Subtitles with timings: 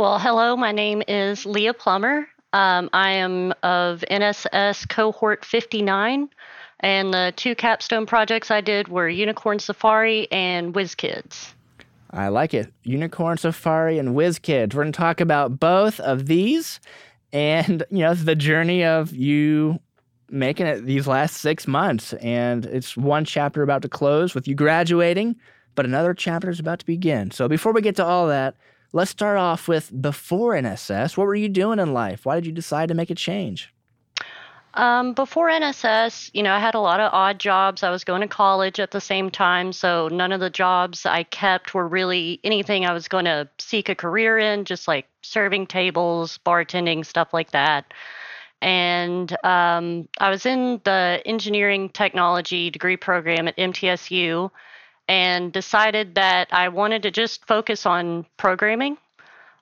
[0.00, 2.26] Well, hello, my name is Leah Plummer.
[2.54, 6.30] Um, I am of NSS cohort 59,
[6.80, 11.52] and the two capstone projects I did were Unicorn Safari and WizKids.
[12.12, 12.72] I like it.
[12.82, 14.72] Unicorn Safari and WizKids.
[14.72, 16.80] We're going to talk about both of these
[17.34, 19.80] and, you know, the journey of you
[20.30, 22.14] making it these last six months.
[22.14, 25.36] And it's one chapter about to close with you graduating,
[25.74, 27.32] but another chapter is about to begin.
[27.32, 28.56] So before we get to all that,
[28.92, 31.16] let's start off with before NSS.
[31.16, 32.24] What were you doing in life?
[32.24, 33.72] Why did you decide to make a change?
[34.74, 37.82] Um, before NSS, you know, I had a lot of odd jobs.
[37.82, 41.24] I was going to college at the same time, so none of the jobs I
[41.24, 45.66] kept were really anything I was going to seek a career in, just like serving
[45.66, 47.92] tables, bartending, stuff like that.
[48.62, 54.50] And um, I was in the engineering technology degree program at MTSU
[55.10, 58.96] and decided that I wanted to just focus on programming,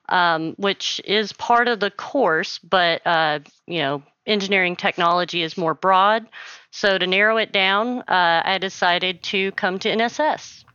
[0.07, 5.73] um, which is part of the course, but, uh, you know, engineering technology is more
[5.73, 6.27] broad.
[6.69, 10.65] So to narrow it down, uh, I decided to come to NSS.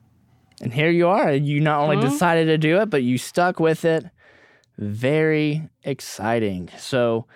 [0.60, 1.32] And here you are.
[1.32, 2.08] You not only mm-hmm.
[2.08, 4.06] decided to do it, but you stuck with it.
[4.76, 6.68] Very exciting.
[6.78, 7.26] So,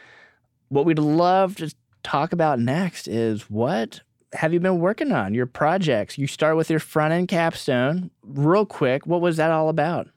[0.71, 4.01] what we'd love to talk about next is what
[4.33, 5.35] have you been working on?
[5.35, 6.19] Your projects.
[6.19, 8.11] You start with your front end capstone.
[8.23, 10.09] Real quick, what was that all about?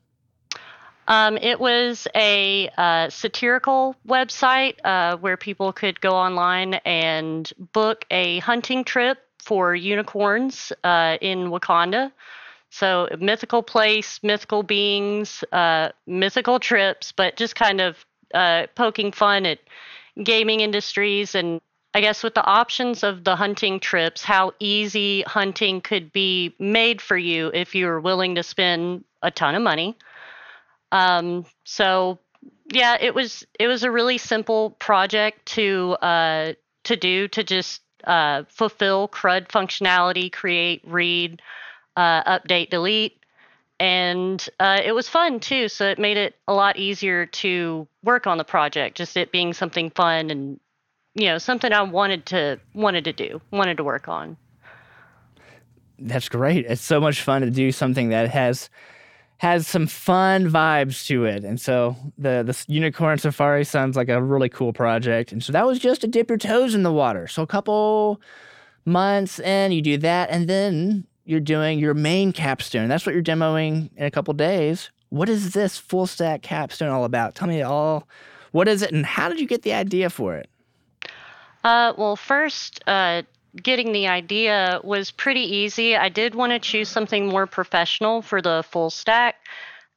[1.07, 8.05] Um, it was a uh, satirical website uh, where people could go online and book
[8.11, 12.11] a hunting trip for unicorns uh, in Wakanda.
[12.69, 19.45] So, mythical place, mythical beings, uh, mythical trips, but just kind of uh, poking fun
[19.45, 19.59] at
[20.23, 21.59] gaming industries and
[21.93, 27.01] I guess with the options of the hunting trips, how easy hunting could be made
[27.01, 29.97] for you if you were willing to spend a ton of money.
[30.91, 32.19] Um, so
[32.71, 36.53] yeah, it was it was a really simple project to uh,
[36.85, 41.41] to do to just uh, fulfill CRUD functionality, create, read,
[41.97, 43.19] uh, update, delete,
[43.79, 45.67] and uh, it was fun too.
[45.67, 48.95] So it made it a lot easier to work on the project.
[48.95, 50.59] Just it being something fun and
[51.15, 54.37] you know something I wanted to wanted to do, wanted to work on.
[55.99, 56.65] That's great.
[56.65, 58.69] It's so much fun to do something that has
[59.41, 61.43] has some fun vibes to it.
[61.43, 65.31] And so the the Unicorn Safari sounds like a really cool project.
[65.31, 67.27] And so that was just to dip your toes in the water.
[67.27, 68.21] So a couple
[68.85, 72.87] months and you do that and then you're doing your main capstone.
[72.87, 74.91] That's what you're demoing in a couple days.
[75.09, 77.33] What is this full stack capstone all about?
[77.33, 78.07] Tell me all.
[78.51, 80.50] What is it and how did you get the idea for it?
[81.63, 83.23] Uh, well, first, uh,
[83.55, 85.95] getting the idea was pretty easy.
[85.95, 89.35] I did want to choose something more professional for the full stack.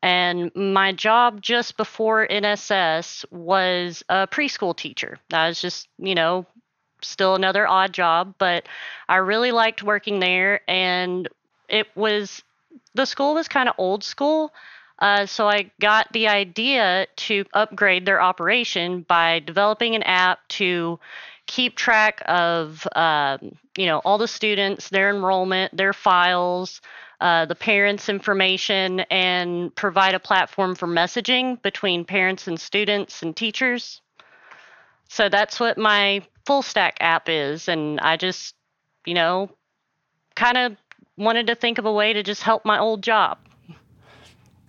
[0.02, 5.18] And my job just before NSS was a preschool teacher.
[5.32, 6.44] I was just, you know,
[7.00, 8.66] still another odd job, but
[9.08, 10.60] I really liked working there.
[10.68, 11.28] And
[11.70, 12.42] it was,
[12.94, 14.52] the school was kind of old school.
[14.98, 21.00] Uh, so I got the idea to upgrade their operation by developing an app to
[21.46, 26.80] keep track of um, you know all the students, their enrollment, their files,
[27.20, 33.36] uh, the parents' information, and provide a platform for messaging between parents and students and
[33.36, 34.00] teachers.
[35.08, 38.54] So that's what my full stack app is, and I just
[39.06, 39.50] you know
[40.34, 40.76] kind of
[41.16, 43.38] wanted to think of a way to just help my old job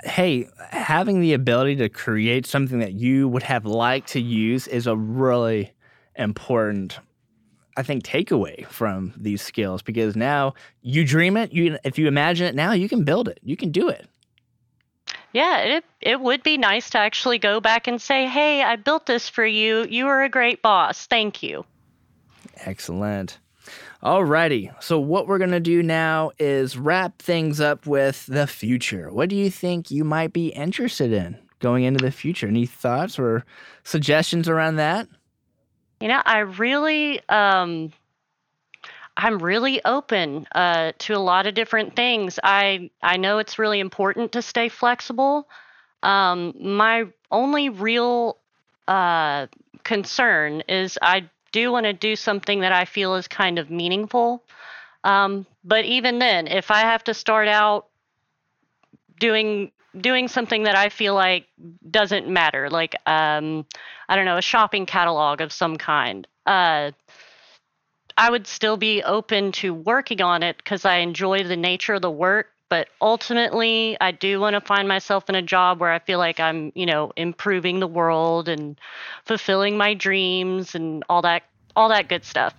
[0.06, 4.88] hey, having the ability to create something that you would have liked to use is
[4.88, 5.74] a really
[6.18, 7.00] important
[7.78, 12.48] I think takeaway from these skills because now you dream it, you if you imagine
[12.48, 13.40] it now, you can build it.
[13.44, 14.08] You can do it.
[15.34, 19.06] Yeah, it it would be nice to actually go back and say, "Hey, I built
[19.06, 19.86] this for you.
[19.90, 21.06] You are a great boss.
[21.08, 21.66] Thank you."
[22.58, 23.40] Excellent.
[24.02, 29.12] Alrighty, so what we're gonna do now is wrap things up with the future.
[29.12, 32.48] What do you think you might be interested in going into the future?
[32.48, 33.44] Any thoughts or
[33.84, 35.08] suggestions around that?
[36.06, 37.92] You know, I really, um,
[39.18, 42.40] I'm really open uh, to a lot of different things.
[42.44, 45.48] I I know it's really important to stay flexible.
[46.04, 48.38] Um, my only real
[48.88, 49.48] uh,
[49.84, 54.44] concern is I do want to do something that I feel is kind of meaningful.
[55.04, 57.88] Um, but even then, if I have to start out
[59.20, 61.48] doing doing something that I feel like
[61.90, 63.66] doesn't matter, like um,
[64.10, 66.28] I don't know, a shopping catalog of some kind.
[66.46, 66.92] Uh,
[68.18, 72.02] I would still be open to working on it because I enjoy the nature of
[72.02, 72.48] the work.
[72.68, 76.40] but ultimately, I do want to find myself in a job where I feel like
[76.40, 78.80] I'm, you know, improving the world and
[79.26, 81.44] fulfilling my dreams and all that
[81.76, 82.56] all that good stuff.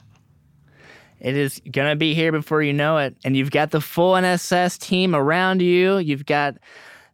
[1.21, 3.17] It is going to be here before you know it.
[3.25, 5.99] And you've got the full NSS team around you.
[5.99, 6.57] You've got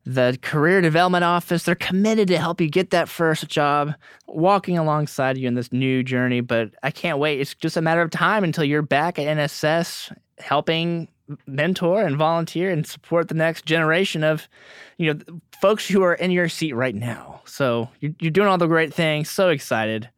[0.04, 1.64] the career development office.
[1.64, 3.94] They're committed to help you get that first job,
[4.26, 6.40] walking alongside you in this new journey.
[6.40, 7.40] But I can't wait.
[7.40, 11.08] It's just a matter of time until you're back at NSS helping
[11.46, 14.48] mentor and volunteer and support the next generation of
[14.98, 15.20] you know
[15.60, 18.92] folks who are in your seat right now so you're, you're doing all the great
[18.92, 20.10] things so excited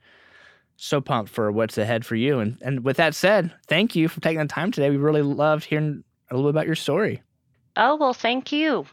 [0.77, 2.39] so pumped for what's ahead for you.
[2.39, 4.91] And and with that said, thank you for taking the time today.
[4.91, 7.23] We really loved hearing a little bit about your story.
[7.77, 8.87] Oh, well, thank you.